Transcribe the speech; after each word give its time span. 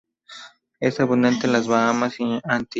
Es 0.79 0.99
abundante 0.99 1.45
en 1.45 1.53
las 1.53 1.67
Bahamas 1.67 2.19
y 2.19 2.25
Antillas. 2.45 2.65